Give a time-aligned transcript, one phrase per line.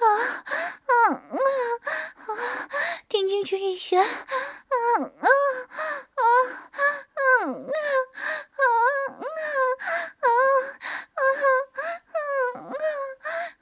[0.00, 0.06] 好，
[0.86, 1.36] 嗯嗯，
[2.16, 2.32] 好，
[3.06, 4.08] 顶进去一些，啊啊
[5.02, 5.28] 啊
[6.16, 6.22] 啊
[6.86, 8.64] 啊啊啊
[10.56, 11.28] 啊啊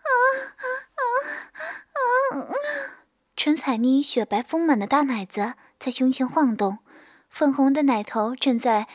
[0.04, 0.14] 啊
[2.38, 2.54] 啊
[3.36, 6.78] 陈彩妮雪白丰满的大奶子在胸前晃动，
[7.28, 8.86] 粉红的奶头正在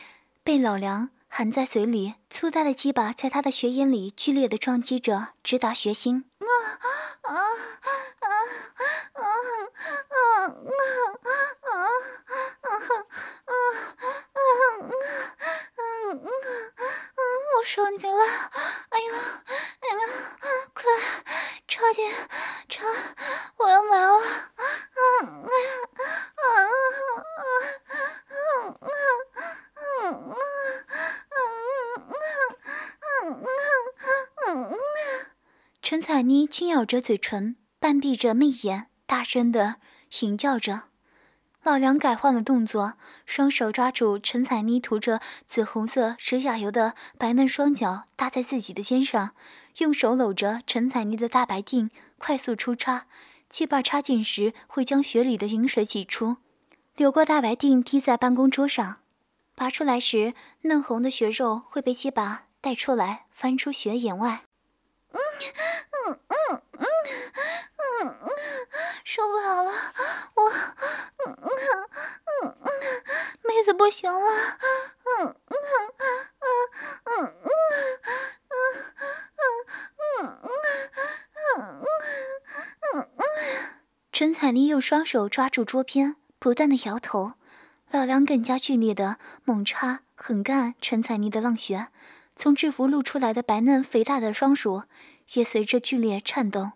[0.42, 1.10] 被老梁。
[1.36, 6.26] 含在嘴里，粗大的鸡巴在他的血眼里剧烈的撞击着，直达血心。
[6.38, 6.46] 啊
[6.78, 6.86] 啊
[7.34, 8.30] 啊啊啊
[9.12, 9.26] 啊啊
[10.08, 12.78] 啊啊啊啊啊啊
[13.44, 13.58] 啊啊
[14.24, 14.88] 啊
[16.14, 17.22] 啊！
[17.56, 18.12] 我上去了！
[18.90, 19.08] 哎呀，
[19.80, 19.98] 哎呀，
[20.74, 20.82] 快
[21.66, 22.12] 插进，
[22.68, 22.84] 插！
[23.56, 24.20] 我要来了！
[24.96, 25.70] 嗯，哎呀，
[26.36, 26.50] 啊啊
[27.16, 28.38] 啊
[28.80, 28.92] 啊
[34.44, 34.54] 啊啊！
[35.82, 39.76] 陈彩妮轻咬着嘴唇，半闭着媚眼，大声的
[40.20, 40.82] 吟叫着。
[41.62, 49.34] 老梁改换了动作，双手抓住陈彩妮涂着紫红色指甲油的白嫩双脚，搭在自己的肩上，
[49.78, 51.88] 用手搂着陈彩妮的大白腚，
[52.18, 53.06] 快速出插。
[53.48, 56.36] 气把插进时，会将血里的饮水挤出，
[56.96, 58.96] 流过大白腚滴在办公桌上。
[59.54, 64.42] 拔出来时，嫩红的血肉会被鸡巴带出来，翻出血眼外。
[65.14, 65.18] 嗯
[66.06, 66.86] 嗯嗯嗯
[68.02, 68.30] 嗯嗯，
[69.04, 69.70] 受不了了，
[70.34, 71.48] 我嗯嗯
[72.42, 72.72] 嗯嗯，
[73.42, 75.54] 妹子不行了，嗯嗯嗯
[76.40, 76.50] 嗯
[77.04, 77.34] 嗯嗯
[80.10, 80.42] 嗯嗯
[81.46, 81.82] 嗯
[82.94, 83.24] 嗯嗯。
[84.12, 87.34] 陈彩妮用双手抓住桌边，不断的摇头。
[87.90, 91.88] 老梁更加剧烈的猛插狠干陈彩妮的浪穴。
[92.36, 94.82] 从制服露出来的白嫩肥大的双乳
[95.32, 96.72] 也随着剧烈颤动。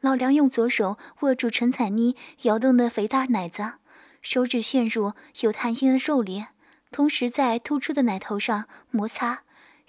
[0.00, 3.74] 老梁用左手握住陈彩妮摇动的肥大奶子，
[4.22, 6.46] 手指陷入有弹性的肉里，
[6.90, 9.42] 同时在突出的奶头上摩擦。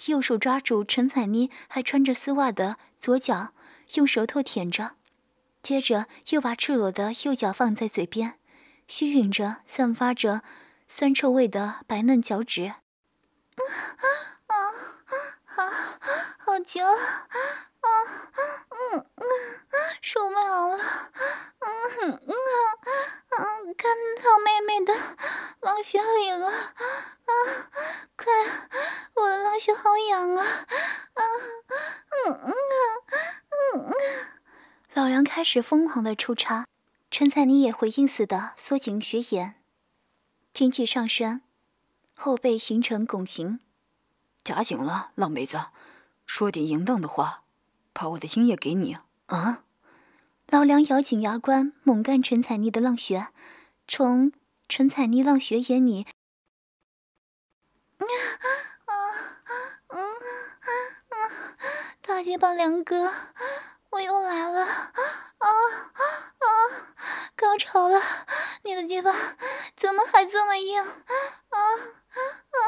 [0.07, 3.53] 右手抓住陈彩妮还穿着丝袜的左脚，
[3.95, 4.95] 用舌头舔着，
[5.61, 8.39] 接着又把赤裸的右脚放在嘴边，
[8.87, 10.41] 吸吮着散发着
[10.87, 12.63] 酸臭味的白嫩脚趾。
[12.67, 12.75] 啊
[14.47, 14.55] 啊，
[15.65, 15.99] 啊
[16.37, 17.87] 好久啊，
[18.93, 19.23] 嗯嗯，
[20.01, 20.77] 受不了了，
[21.59, 21.69] 嗯
[22.01, 22.19] 嗯
[23.29, 23.91] 嗯，看
[24.23, 24.93] 到妹妹的
[25.61, 27.31] 狼穴里了，啊，
[28.15, 28.25] 快，
[29.15, 31.23] 我的狼穴好痒啊，啊，
[32.25, 32.53] 嗯嗯
[33.73, 33.93] 嗯嗯，
[34.93, 36.65] 老梁开始疯狂的出插，
[37.11, 39.55] 陈彩妮也回应似的缩紧血眼，
[40.53, 41.41] 挺起上身，
[42.15, 43.59] 后背形成拱形。
[44.43, 45.67] 夹紧了，浪妹子，
[46.25, 47.43] 说点淫荡的话，
[47.93, 49.63] 把我的精液给你啊！
[50.47, 53.27] 老梁咬紧牙关，猛干陈彩妮的浪穴，
[53.87, 54.31] 从
[54.67, 56.07] 陈彩妮浪穴眼里，
[57.99, 58.05] 啊
[58.85, 58.93] 啊
[59.87, 59.97] 啊！
[62.01, 63.13] 大鸡巴梁哥，
[63.91, 64.89] 我又来了啊，
[65.37, 66.49] 啊啊！
[67.39, 68.01] 高潮了，
[68.63, 69.15] 你的鸡巴
[69.73, 70.77] 怎么还这么硬？
[70.81, 72.59] 啊啊！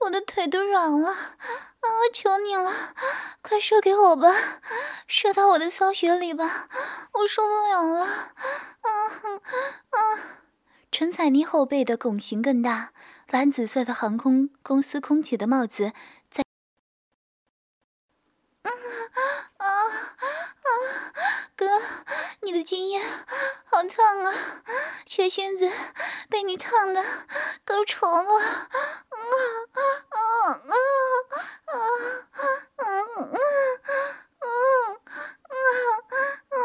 [0.00, 1.88] 我的腿都软了，啊！
[2.12, 2.94] 求你了，
[3.40, 4.28] 快射给我吧，
[5.06, 6.68] 射到我的骚穴里吧，
[7.12, 8.04] 我受不了了！
[8.04, 8.90] 啊
[9.90, 9.98] 啊！
[10.92, 12.92] 陈彩妮后背的拱形更大，
[13.28, 15.94] 蓝紫色的航空公司空姐的帽子
[16.28, 16.44] 在。
[18.62, 19.24] 啊啊
[19.56, 19.66] 啊！
[21.56, 21.66] 哥，
[22.50, 23.00] 你的经验
[23.64, 24.34] 好烫啊！
[25.06, 25.70] 缺心子
[26.28, 27.00] 被你烫的
[27.64, 28.34] 高潮了！
[28.34, 28.66] 啊
[29.06, 29.78] 啊
[30.10, 30.18] 啊
[30.50, 30.58] 啊
[31.66, 31.78] 啊
[32.74, 32.98] 啊啊
[35.30, 35.62] 啊
[36.48, 36.58] 啊！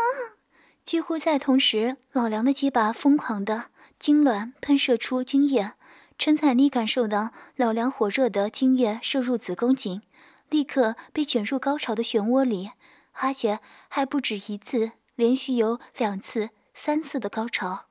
[0.84, 3.66] 几乎在同时，老梁的鸡巴疯狂的
[4.02, 5.74] 痉挛喷射出精液。
[6.18, 10.02] 陈彩妮感受到老梁火热的精液射入子宫颈。
[10.50, 12.72] 立刻被卷入高潮的漩涡里，
[13.14, 17.86] 而且还不止一次，连续有两次、三次的高潮。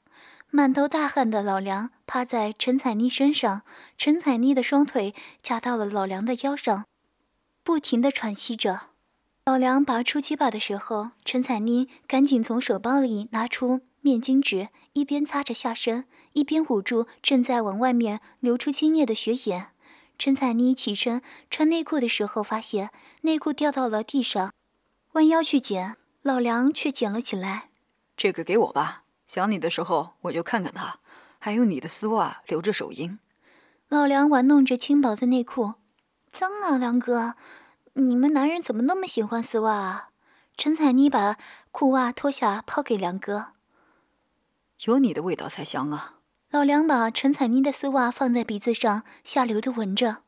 [0.51, 3.63] 满头大汗的老梁趴在陈彩妮身上，
[3.99, 5.13] 陈彩妮的双腿
[5.43, 6.85] 夹到了老梁的腰上，
[7.65, 8.83] 不停地喘息着。
[9.47, 16.05] 老梁拔出鸡巴的时候，陈彩妮赶紧从手包里拿出面巾纸，一边擦着下身，
[16.35, 19.73] 一边捂住正在往外面流出精液的血眼。
[20.17, 22.91] 陈彩妮起身穿内裤的时候，发现
[23.23, 24.53] 内裤掉到了地上，
[25.13, 27.69] 弯腰去捡，老梁却捡了起来。
[28.17, 30.99] 这个给我吧，想你的时候我就看看它。
[31.39, 33.19] 还有你的丝袜留着手印。
[33.89, 35.75] 老梁玩弄着轻薄的内裤，
[36.33, 37.35] 脏啊，梁哥。
[37.93, 40.09] 你们男人怎么那么喜欢丝袜啊？
[40.57, 41.37] 陈彩妮把
[41.71, 43.49] 裤袜脱下抛给梁哥，
[44.87, 46.21] 有你的味道才香啊！
[46.51, 50.23] 老梁把陈彩妮的丝袜放在鼻子上，下流的闻着。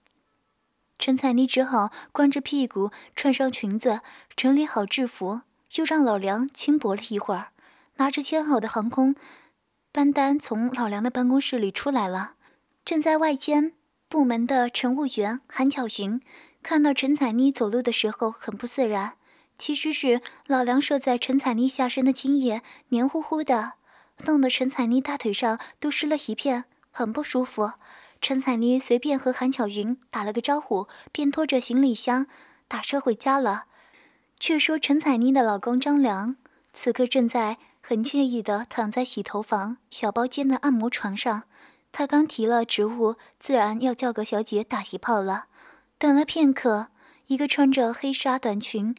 [0.98, 4.02] 陈彩妮只好光着屁股穿上裙子，
[4.37, 5.40] 整理好制服，
[5.75, 7.49] 又让老梁轻薄了一会儿，
[7.97, 9.15] 拿着签好的航空
[9.93, 12.35] 班单从老梁的办公室里出来了。
[12.85, 13.73] 正在外间
[14.09, 16.21] 部门的乘务员韩巧云。
[16.63, 19.13] 看到陈彩妮走路的时候很不自然，
[19.57, 23.75] 其实是老梁射在陈彩妮下身的精液黏糊糊的，
[24.25, 27.75] 弄得陈彩妮大腿上都湿了一片，很不舒服。
[28.21, 32.27] 陈彩妮随便和韩巧云打了个招呼，便拖着行李箱
[32.67, 33.67] 打车回家了。
[34.38, 36.37] 却说陈彩妮的老公张良
[36.73, 41.44] 此刻正在很惬意地躺在洗头房小包间的按摩床上，
[41.93, 45.47] 他刚提了职务，自然要叫个小姐打一炮了。
[45.99, 46.88] 等了片刻，
[47.29, 48.94] 一个穿着黑纱短裙、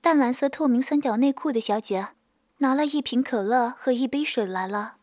[0.00, 2.08] 淡蓝色透明三角内裤的小姐
[2.58, 4.96] 拿了一瓶可乐和一杯水来了，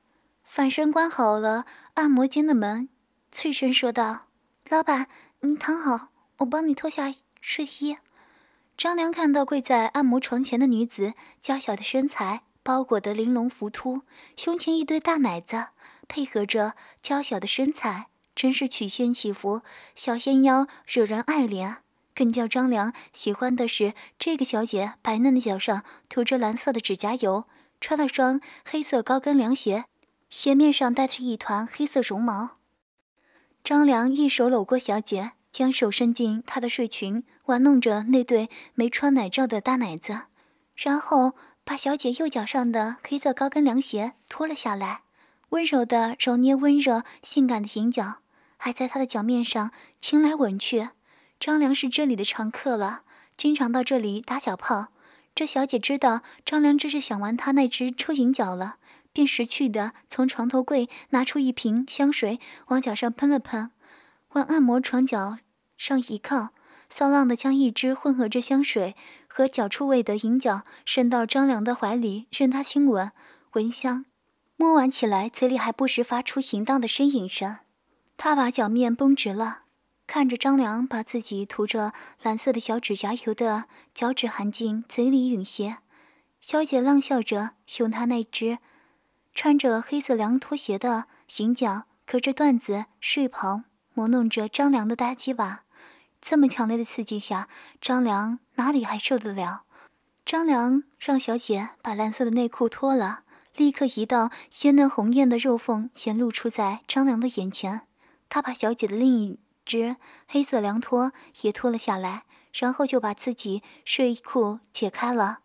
[0.44, 2.88] 反身关好了按摩间的门，
[3.32, 4.28] 脆声说道
[4.70, 5.08] ：“老板，
[5.42, 7.12] 你躺好，我帮你脱下
[7.42, 7.98] 睡衣。”
[8.78, 14.02] 张良看到跪在按摩床前的女子，娇小的身材包裹得玲珑浮凸，
[14.36, 15.68] 胸前一堆大奶子，
[16.08, 18.08] 配合着娇小的身材。
[18.36, 19.62] 真是曲线起伏，
[19.96, 21.78] 小纤腰惹人爱怜。
[22.14, 27.46] 更叫张良喜欢的是，这个小姐白嫩的脚上涂着蓝色的指甲油，
[27.80, 29.86] 穿了双黑色高跟凉鞋，
[30.30, 32.58] 鞋面上带着一团黑色绒毛。
[33.64, 40.24] 张良一手搂过小姐，将手伸进她的睡裙，玩弄着那对没穿奶罩的大奶子，
[40.76, 41.32] 然后
[41.64, 45.04] 把小姐右脚上的黑色高跟凉鞋脱了下来，
[45.52, 48.16] 温柔地揉捏温热性感的银脚。
[48.58, 49.72] 还在他的脚面上
[50.02, 50.90] 亲来吻去。
[51.40, 53.04] 张良是这里的常客了，
[53.38, 54.88] 经常到这里打小炮。
[55.34, 58.76] 这小姐知道张良这是想玩他那只臭银脚了，
[59.14, 63.72] 便识趣的从床头柜拿出一瓶香水，往脚上喷了喷，
[64.34, 65.38] 往按摩床脚
[65.78, 66.50] 上一靠，
[66.90, 68.96] 骚浪的将一只混合着香水
[69.28, 73.12] 和脚臭味的银脚伸到张良的怀里，任他亲吻，
[73.54, 74.06] 闻香，
[74.56, 77.58] 摸完起来，嘴里还不时发出淫荡的呻吟声。
[78.18, 79.64] 他把脚面绷直了，
[80.08, 85.76] 看着张良把自己涂着蓝色的小指甲油的脚趾含进嘴里吮吸。
[86.40, 88.60] 小姐浪笑着，用他那只
[89.34, 91.08] 穿着黑色凉拖鞋的
[91.38, 93.64] 银脚，隔着缎子睡袍
[93.94, 95.65] 磨弄着张良的大鸡巴。
[96.22, 97.48] 这么强烈的刺激下，
[97.80, 99.64] 张良哪里还受得了？
[100.26, 103.24] 张良让小姐把蓝色的内裤脱了，
[103.56, 107.82] 立刻一道鲜嫩红艳的肉缝显露出在张良的眼前。
[108.28, 109.98] 他把小姐的另一只
[110.28, 112.24] 黑色凉拖也脱了下来，
[112.54, 115.40] 然后就把自己睡衣裤解开了，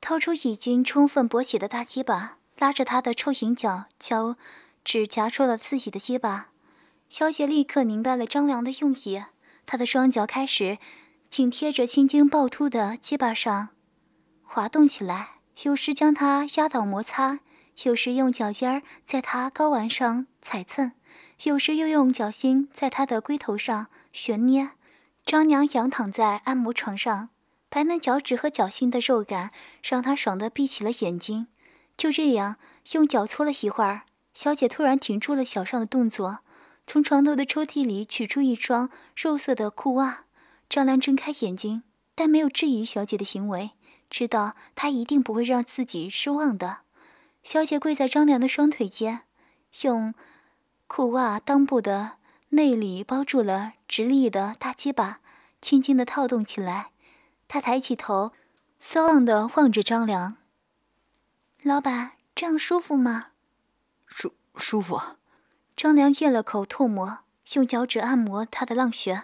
[0.00, 4.36] 掏出已经充分勃起的大鸡巴，拉着他的臭行脚，脚
[4.84, 6.50] 趾夹住了自己的鸡巴。
[7.08, 9.24] 小姐立刻明白了张良的用意，
[9.70, 10.78] 他的双脚开始
[11.28, 13.68] 紧贴着青筋暴突的鸡巴上
[14.42, 17.38] 滑动起来，有时将它压倒摩擦，
[17.84, 20.90] 有时用脚尖儿在它睾丸上踩蹭。
[21.44, 24.70] 有时又用脚心在它的龟头上旋捏，
[25.24, 27.28] 张娘仰躺在按摩床上，
[27.68, 29.52] 白嫩脚趾和脚心的肉感
[29.84, 31.46] 让他爽得闭起了眼睛。
[31.96, 32.56] 就这样
[32.94, 34.02] 用脚搓了一会儿，
[34.34, 36.40] 小姐突然停住了脚上的动作，
[36.90, 40.24] 从床头的抽屉里取出一双肉色的裤袜。
[40.68, 41.84] 张良睁开眼睛，
[42.16, 43.70] 但没有质疑小姐的行为，
[44.10, 46.78] 知道她一定不会让自己失望的。
[47.44, 49.20] 小姐跪在张良的双腿间，
[49.82, 50.12] 用。
[50.88, 52.16] 裤袜裆部的
[52.48, 55.20] 内里包住了直立的大鸡巴，
[55.62, 56.90] 轻轻地套动起来。
[57.46, 58.32] 她抬起头，
[58.80, 60.38] 骚浪地望着张良。
[61.62, 63.28] 老板，这样舒服吗？
[64.08, 65.19] 舒舒服。
[65.82, 67.20] 张良咽了口唾沫，
[67.54, 69.22] 用脚趾按摩他的浪穴，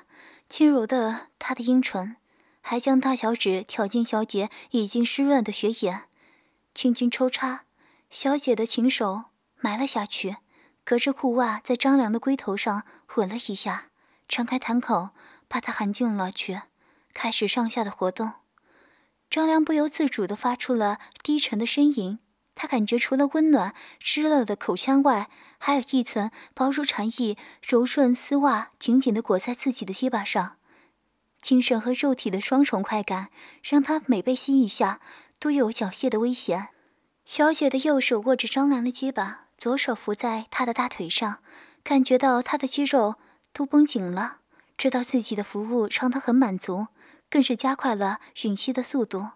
[0.49, 2.17] 轻柔的他的阴唇，
[2.63, 6.05] 还将大小指挑进小姐已经湿润的穴眼，
[6.75, 7.65] 轻轻抽插。
[8.09, 9.25] 小姐的琴手
[9.57, 10.39] 埋了下去。
[10.83, 12.85] 隔着裤袜，在张良的龟头上
[13.17, 13.89] 吻了一下，
[14.27, 15.11] 张开痰口，
[15.47, 16.63] 把他含进了去，
[17.13, 18.33] 开始上下的活动。
[19.29, 22.19] 张良不由自主地发出了低沉的呻吟。
[22.57, 30.57] 他感觉除了温暖湿热的口腔外，还有一层薄如蝉翼、柔顺丝袜紧紧地裹在自己的肩膀上。
[31.39, 33.29] 精神和肉体的双重快感，
[33.63, 35.01] 让他每被吸一下，
[35.39, 36.71] 都有缴械的危险。
[37.25, 41.39] 小姐的右手握着张良的肩膀，左手扶在他的大腿上，
[41.85, 43.17] 感觉到他的肌肉
[43.53, 44.39] 都绷紧了，
[44.77, 46.87] 知道自己的服务让他很满足，
[47.31, 49.36] 更是加快了吮吸的速度。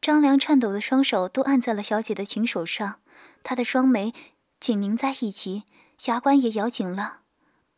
[0.00, 3.00] 张良颤抖的双手都按在了小姐的琴手上，
[3.42, 4.14] 他的双眉
[4.58, 5.64] 紧拧在一起，
[6.06, 7.20] 牙关也咬紧了。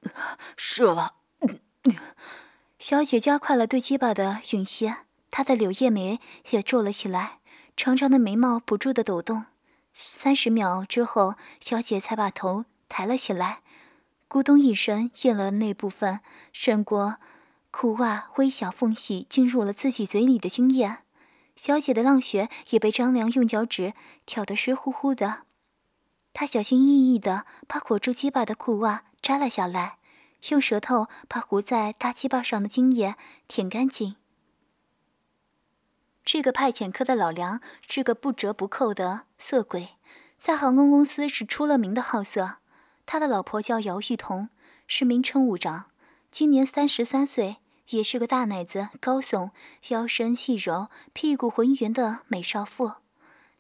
[0.57, 1.15] 射了。
[2.79, 4.93] 小姐加快了对鸡巴的吮吸，
[5.31, 7.39] 她的柳叶眉也皱了起来，
[7.77, 9.47] 长长的眉毛不住的抖动。
[9.93, 13.63] 三十秒之后，小姐才把头抬了起来，
[14.29, 16.21] 咕咚一声，咽了那部分
[16.53, 17.17] 渗过
[17.73, 20.99] 裤袜微小缝隙进入了自己嘴里的精液。
[21.57, 23.95] 小姐的浪穴也被张良用脚趾
[24.27, 25.43] 挑得湿乎乎的，
[26.33, 29.99] 他小心翼翼地把裹住鸡巴的裤袜摘了下来，
[30.49, 33.17] 用舌头把糊在大鸡巴上的精液
[33.47, 34.17] 舔干净。
[36.25, 39.97] 这个派遣科的老梁是个不折不扣的色鬼，
[40.39, 42.59] 在航空公司是出了名的好色。
[43.05, 44.49] 他的老婆叫姚玉彤，
[44.87, 45.91] 是名称武长，
[46.31, 47.59] 今年三十三岁。
[47.91, 49.51] 也是个大奶子，高耸，
[49.89, 52.93] 腰身细柔，屁股浑圆的美少妇。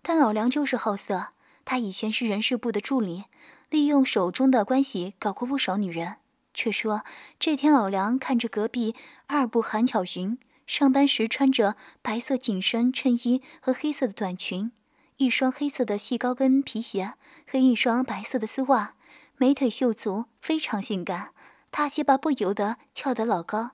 [0.01, 1.29] 但老梁就是好色，
[1.65, 3.25] 他以前是人事部的助理，
[3.71, 6.17] 利用手中的关系搞过不少女人。
[6.55, 7.03] 却说
[7.39, 8.95] 这天，老梁看着隔壁
[9.27, 14.71] 二部韩巧云上班时穿着白色紧身衬衣和黑色的短裙，
[15.17, 17.15] 一双黑色的细高跟皮鞋
[17.47, 18.95] 和一双白色的丝袜，
[19.37, 21.31] 美腿秀足，非常性感，
[21.71, 23.73] 大鸡巴不由得翘得老高。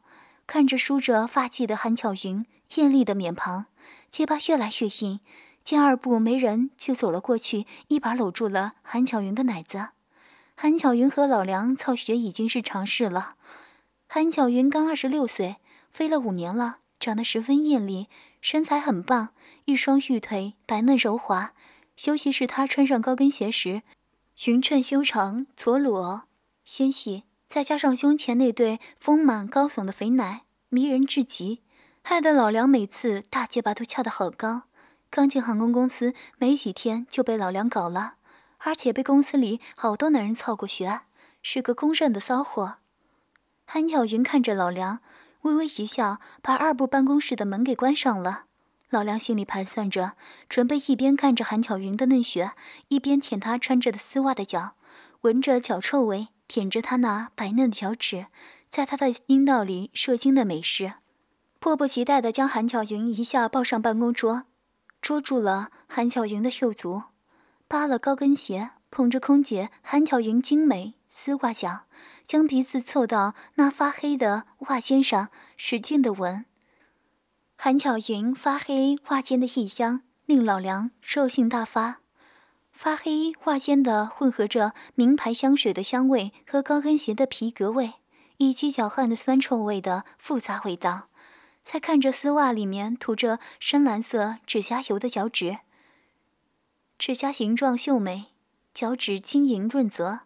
[0.49, 3.67] 看着梳着发髻的韩巧云艳丽的脸庞，
[4.09, 5.21] 结巴越来越硬。
[5.63, 9.89] 见二部没人，就走了过去，一把搂住了韩巧云的奶子。
[10.57, 13.35] 韩巧云和老梁操学已经是常事了。
[14.07, 15.57] 韩巧云刚二十六岁，
[15.91, 18.09] 飞了五年了，长得十分艳丽，
[18.41, 19.29] 身材很棒，
[19.67, 21.53] 一双玉腿白嫩柔滑，
[22.07, 23.83] 尤其是她穿上高跟鞋时，
[24.47, 26.23] 匀称修长，左裸
[26.65, 27.25] 纤细。
[27.49, 31.63] 再加上胸前那对丰满高耸的肥奶，迷人至极，
[32.03, 34.65] 害得老梁每次大结巴都翘得好高。
[35.09, 38.17] 刚进航空公司没几天就被老梁搞了，
[38.59, 41.01] 而且被公司里好多男人操过学，
[41.41, 42.77] 是个公认的骚货。
[43.65, 45.01] 韩巧云看着老梁，
[45.41, 48.45] 微微一笑，把二部办公室的门给关上了。
[48.91, 50.13] 老梁心里盘算着，
[50.51, 52.53] 准备一边看着韩巧云的嫩穴，
[52.89, 54.75] 一边舔她穿着的丝袜的脚，
[55.23, 56.29] 闻着脚臭味。
[56.49, 58.27] 舔着她那白嫩的脚趾，
[58.69, 60.95] 在她的阴道里射精的美事，
[61.61, 64.45] 迫不及待地将韩巧云一下抱上办公桌，
[65.01, 67.03] 捉住了韩巧云的袖足，
[67.69, 71.83] 扒了高跟鞋，捧着空姐韩巧云精美丝袜脚，
[72.25, 76.45] 将鼻子凑到那发黑的袜尖上，使劲地闻。
[77.57, 82.01] 韩巧云发黑袜尖的异香，令老梁兽性大发。
[82.79, 87.95] 发黑化纤的混合着名牌香水的香味和高跟鞋的皮革味，
[88.37, 91.09] 以及脚汗的酸臭味的复杂味道。
[91.61, 95.59] 再看着丝袜里面涂着深蓝色指甲油的脚趾，
[96.97, 98.27] 指甲形状秀美，
[98.73, 100.21] 脚趾晶莹润泽，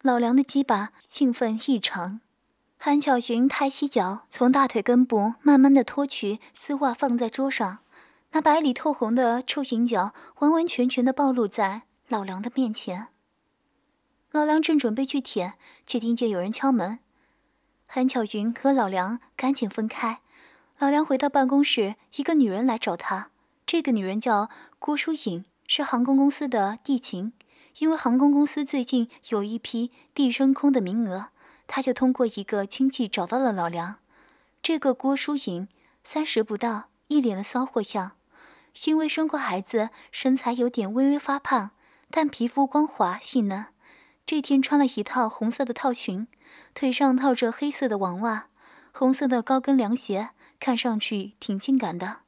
[0.00, 2.20] 老梁的鸡巴兴奋异常。
[2.76, 7.78] 韩巧云抬起脚，从大腿根部慢慢的脱去丝袜，放在桌上，
[8.30, 11.82] 那白里透红的臭行脚完完全全的暴露在。
[12.08, 13.08] 老梁的面前，
[14.30, 17.00] 老梁正准备去舔，却听见有人敲门。
[17.84, 20.20] 韩巧云和老梁赶紧分开。
[20.78, 23.30] 老梁回到办公室，一个女人来找他。
[23.66, 24.48] 这个女人叫
[24.78, 27.34] 郭淑颖，是航空公司的地勤。
[27.76, 31.28] 因为航空公司最近有一批地升空的名额，
[31.66, 33.96] 他就通过一个亲戚找到了老梁。
[34.62, 35.68] 这个郭淑颖
[36.02, 38.12] 三十不到，一脸的骚货相，
[38.86, 41.72] 因为生过孩子，身材有点微微发胖。
[42.10, 43.66] 但皮肤光滑细嫩，
[44.26, 46.26] 这天穿了一套红色的套裙，
[46.74, 48.48] 腿上套着黑色的网袜，
[48.92, 52.20] 红色的高跟凉鞋，看上去挺性感的。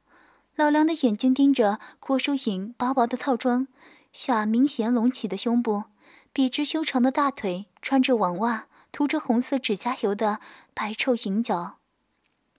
[0.55, 3.67] 老梁的眼睛盯着郭淑颖薄薄的套装
[4.13, 5.85] 下明显隆起的胸部，
[6.31, 10.39] 笔直修长的大腿，穿着网袜，涂着红色指甲油的
[10.73, 11.77] 白臭银脚，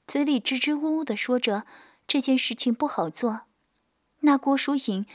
[0.06, 1.64] 嘴里支支吾吾地说着
[2.08, 3.42] 这件事情不好做。
[4.20, 5.06] 那郭淑颖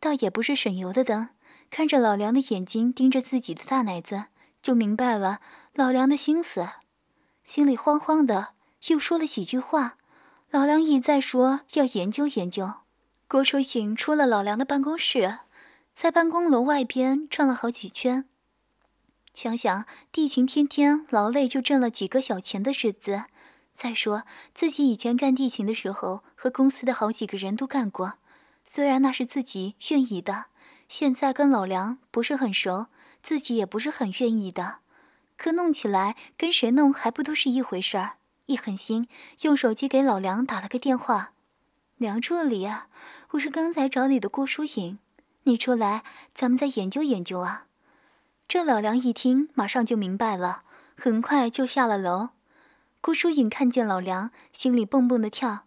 [0.00, 1.28] 倒也不是省油的灯。
[1.72, 4.26] 看着老梁的眼睛盯着自己的大奶子，
[4.60, 5.40] 就明白了
[5.72, 6.68] 老梁的心思，
[7.44, 8.48] 心里慌慌的，
[8.88, 9.96] 又说了几句话。
[10.50, 12.74] 老梁一再说要研究研究，
[13.26, 15.38] 郭书醒出了老梁的办公室，
[15.94, 18.26] 在办公楼外边转了好几圈。
[19.32, 23.24] 想想地勤天天劳累就挣了几个小钱的日子，
[23.72, 28.18] 再说自己以前干地勤的时候，和公司的好几个人都干过，
[28.62, 30.48] 虽然那是自己愿意的，
[30.94, 32.88] 现在跟老梁不是很熟，
[33.22, 34.80] 自己也不是很愿意的，
[35.38, 38.16] 可弄起来跟谁弄还不都是一回事儿。
[38.44, 39.08] 一狠心，
[39.40, 41.32] 用手机给老梁打了个电话
[41.96, 42.88] ：“梁助理啊，
[43.30, 44.98] 我是刚才找你的郭书颖，
[45.44, 47.64] 你出来，咱们再研究研究啊。”
[48.46, 50.62] 这老梁一听，马上就明白了，
[50.94, 52.28] 很快就下了楼。
[53.00, 55.64] 郭书颖看见老梁，心里蹦蹦的跳。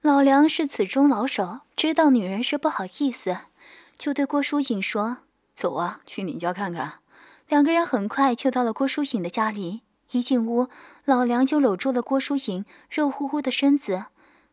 [0.00, 3.36] 老梁是此中老手，知道女人是不好意思，
[4.00, 5.18] 就对郭淑颖说
[5.52, 7.00] ：“走啊，去你家看看。”
[7.48, 9.82] 两个人很快就到了郭淑颖的家里。
[10.12, 10.68] 一进屋，
[11.04, 14.06] 老梁就搂住了郭淑颖肉乎乎的身子。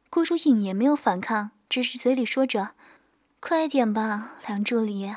[0.10, 2.72] 郭淑颖也没有反抗，只是嘴里说着
[3.40, 5.16] ：“快点吧，梁助理。”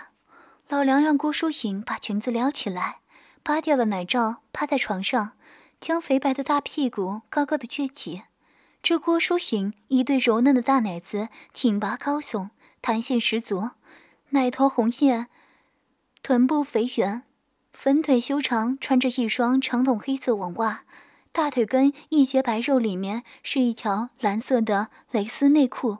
[0.71, 3.01] 老梁让郭淑颖把裙子撩起来，
[3.43, 5.33] 扒掉了奶罩，趴在床上，
[5.81, 8.23] 将肥白的大屁股高高的撅起。
[8.81, 13.71] 这郭淑颖一对柔嫩的大奶子挺拔高耸，弹性十足，
[14.33, 15.27] 奶头红线，
[16.23, 17.25] 臀部肥圆，
[17.73, 20.85] 粉腿修长，穿着一双长筒黑色网袜，
[21.33, 25.99] 大腿根一截白肉里面是一条蓝色的蕾丝内裤。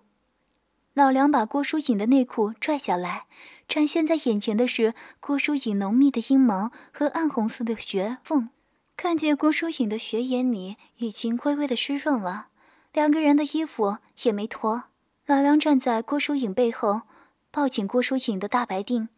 [0.95, 3.27] 老梁把郭淑颖的内裤拽下来。
[3.67, 8.51] 展现在眼前的是郭淑颖浓密的阴毛和暗红色的穴缝，
[8.97, 12.49] 看见郭淑颖的血眼里已经微微的湿润了，
[12.93, 14.85] 两个人的衣服也没脱。
[15.27, 17.03] 老梁站在郭淑颖背后，
[17.53, 19.09] 抱紧郭书颖的大白腚，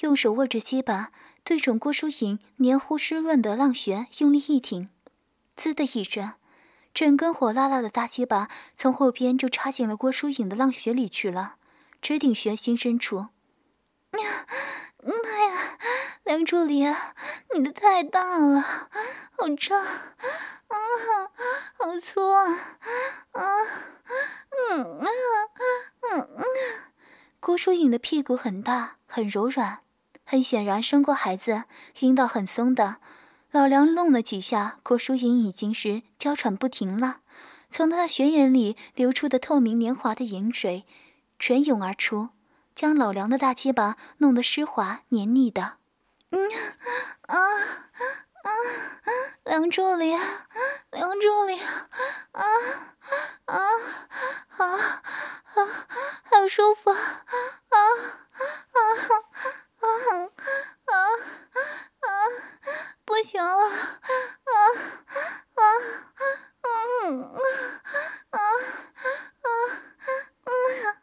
[0.00, 1.12] 用手握着鸡巴，
[1.44, 4.88] 对准郭书颖黏糊湿润的浪穴用力一挺，
[5.56, 6.32] 滋的一声，
[6.94, 11.56] 整根火辣辣的大鸡巴从后边就插进了郭书颖的浪穴里去了，
[12.00, 13.18] 直顶穴心深处。
[13.18, 14.46] 呀，
[15.02, 15.78] 妈呀，
[16.24, 16.86] 梁助理，
[17.54, 18.60] 你的太大了，
[19.32, 20.76] 好长，啊，
[21.74, 22.46] 好粗啊，
[23.32, 23.42] 啊，
[24.70, 25.06] 嗯啊，
[26.10, 26.44] 嗯啊。
[27.44, 29.80] 郭书颖的屁股很大，很柔软，
[30.24, 31.64] 很显然生过孩子，
[31.98, 32.98] 阴道很松的。
[33.50, 37.22] 老梁弄了几下，郭书颖已经是娇喘不停了，
[37.68, 40.86] 从她的血眼里流出的透明黏滑的饮水，
[41.40, 42.28] 泉涌而出。
[42.76, 45.78] 将老梁的大鸡巴弄得湿滑黏腻的，
[46.30, 46.48] 嗯
[47.26, 47.36] 啊
[48.42, 48.48] 啊！
[49.44, 50.16] 梁助理，
[50.90, 52.44] 梁助理，啊
[53.46, 53.56] 啊
[54.56, 55.86] 啊啊！
[56.24, 57.78] 好舒服，啊啊
[58.72, 58.78] 啊
[59.80, 59.84] 啊
[60.86, 60.94] 啊
[62.00, 62.08] 啊！
[63.04, 63.70] 不行了，啊
[65.54, 65.60] 啊
[67.04, 67.38] 嗯啊
[68.30, 68.38] 啊
[69.42, 69.48] 啊
[70.44, 70.96] 嗯。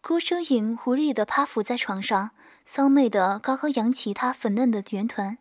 [0.00, 2.30] 孤身影无力的趴伏在床上，
[2.64, 5.36] 骚媚的高高扬起她粉嫩的圆臀，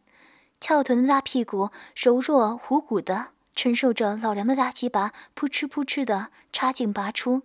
[0.60, 7.44] 翘臀的大屁股柔弱虎骨的承受着老梁的大鸡巴扑哧扑哧的插进拔出。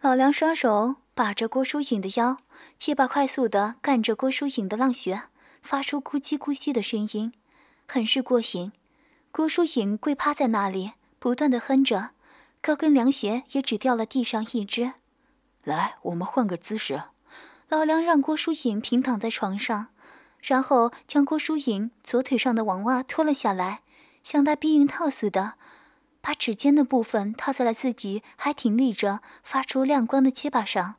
[0.00, 2.38] 老梁双手把着郭淑颖的腰，
[2.78, 5.22] 鸡巴快速的干着郭淑颖的浪穴，
[5.62, 7.32] 发出咕叽咕叽的声音，
[7.86, 8.72] 很是过瘾。
[9.32, 12.10] 郭淑颖跪趴在那里，不断的哼着，
[12.60, 14.92] 高跟凉鞋也只掉了地上一只。
[15.64, 17.02] 来，我们换个姿势。
[17.68, 19.88] 老梁让郭淑颖平躺在床上，
[20.46, 23.82] 然后将郭书颖左腿上的网袜脱了下来，
[24.22, 25.54] 像戴避孕套似的，
[26.20, 30.94] 把指尖的部分套在了自己还挺立着、发出亮光的鸡巴上。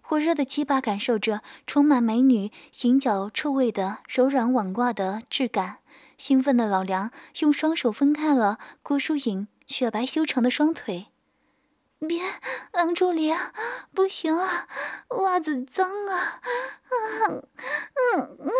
[0.00, 5.78] 火热的鸡巴感受着充满美女行脚臭味的柔软网袜的质感，
[6.16, 7.10] 兴奋的老梁
[7.40, 11.06] 用双手分开了郭书颖雪白修长的双腿。
[12.06, 12.22] 别，
[12.72, 13.34] 梁助理，
[13.94, 14.66] 不行啊，
[15.08, 16.40] 袜子脏啊！
[17.28, 17.48] 嗯
[18.16, 18.50] 嗯嗯。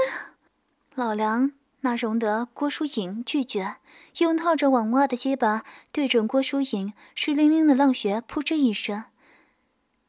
[0.95, 3.77] 老梁哪容得郭书颖拒绝，
[4.19, 9.05] 用套着网袜的结巴对准郭书颖湿淋淋的浪穴，扑哧一声，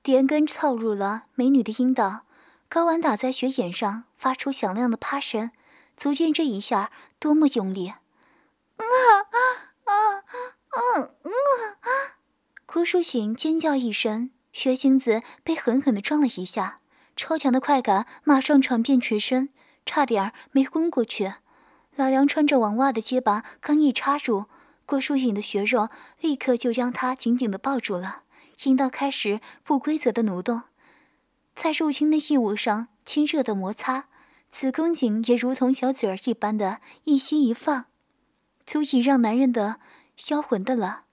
[0.03, 2.25] 连根套入了美女的阴道，
[2.69, 5.51] 睾丸打在穴眼上，发出响亮的啪声，
[5.95, 7.89] 足见这一下多么用力！
[7.89, 7.97] 啊
[8.75, 9.37] 啊
[9.85, 9.93] 啊
[10.69, 10.99] 啊
[11.79, 12.17] 啊！
[12.65, 16.79] 郭书颖尖叫一声，血星子被狠狠地撞了一下，
[17.15, 19.49] 超强的快感马上传遍全身，
[19.85, 21.33] 差点没昏过去。
[21.95, 24.45] 老梁穿着网袜的结巴刚一插入，
[24.85, 28.23] 郭书颖的血肉立刻就将他紧紧地抱住了，
[28.63, 30.63] 阴道开始不规则的蠕动，
[31.55, 34.05] 在入侵的异物上亲热的摩擦，
[34.49, 37.85] 子宫颈也如同小嘴儿一般的一吸一放，
[38.65, 39.79] 足以让男人的
[40.15, 41.03] 销魂的了。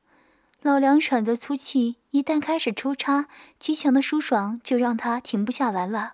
[0.63, 6.13] 老梁喘着粗气，一旦开始抽插，极强的舒爽就让他停不下来了，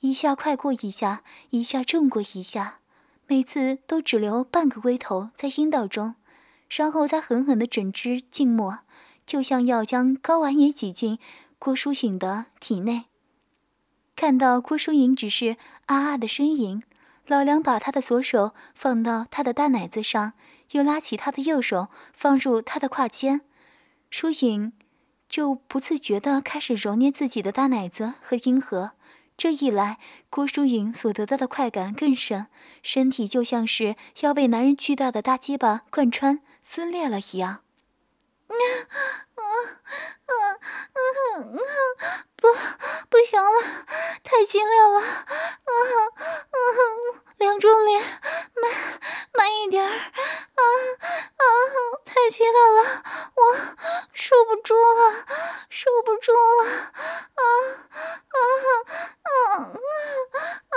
[0.00, 2.80] 一下快过一下，一下重过一下，
[3.26, 6.14] 每次都只留半个龟头在阴道中，
[6.68, 8.80] 然后再狠狠的整只静默，
[9.24, 11.18] 就像要将睾丸也挤进
[11.58, 13.06] 郭淑醒的体内。
[14.14, 15.56] 看到郭淑颖只是
[15.86, 16.82] 啊啊的呻吟，
[17.26, 20.34] 老梁把他的左手放到他的大奶子上，
[20.72, 23.40] 又拉起他的右手放入他的胯间。
[24.10, 24.72] 舒颖
[25.28, 28.92] 就不自觉地开始揉捏自己的大奶子和阴核，
[29.36, 29.98] 这一来，
[30.30, 32.46] 郭淑颖所得到的快感更深，
[32.82, 37.62] 身体就像是要被男人巨大的大鸡巴贯穿撕裂了一样。
[38.48, 38.54] 啊
[39.34, 39.42] 啊
[40.22, 40.32] 啊
[40.92, 40.98] 啊
[42.36, 42.46] 不，
[43.10, 43.84] 不行了，
[44.22, 45.00] 太激烈了！
[45.00, 45.02] 啊
[46.50, 46.58] 啊
[47.58, 49.00] 中林，慢
[49.32, 49.88] 慢一点儿！
[49.90, 49.98] 啊
[51.36, 51.42] 啊，
[52.04, 53.02] 太激烈了，
[53.34, 53.40] 我
[54.12, 55.26] 受不住了，
[55.70, 56.64] 受不住了！
[57.34, 57.42] 啊
[58.28, 58.36] 啊
[59.22, 59.28] 啊啊
[60.68, 60.76] 啊！